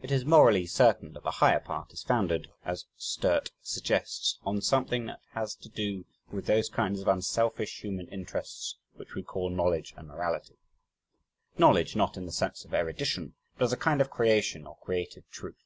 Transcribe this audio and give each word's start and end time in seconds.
It 0.00 0.10
is 0.10 0.24
morally 0.24 0.64
certain 0.64 1.12
that 1.12 1.24
the 1.24 1.30
higher 1.32 1.60
part 1.60 1.92
is 1.92 2.02
founded, 2.02 2.48
as 2.64 2.86
Sturt 2.96 3.50
suggests, 3.60 4.38
on 4.44 4.62
something 4.62 5.04
that 5.04 5.20
has 5.32 5.54
to 5.56 5.68
do 5.68 6.06
with 6.30 6.46
those 6.46 6.70
kinds 6.70 7.02
of 7.02 7.06
unselfish 7.06 7.82
human 7.82 8.08
interests 8.08 8.78
which 8.94 9.14
we 9.14 9.22
call 9.22 9.50
knowledge 9.50 9.92
and 9.94 10.08
morality 10.08 10.56
knowledge, 11.58 11.94
not 11.94 12.16
in 12.16 12.24
the 12.24 12.32
sense 12.32 12.64
of 12.64 12.72
erudition, 12.72 13.34
but 13.58 13.66
as 13.66 13.74
a 13.74 13.76
kind 13.76 14.00
of 14.00 14.08
creation 14.08 14.66
or 14.66 14.78
creative 14.78 15.28
truth. 15.30 15.62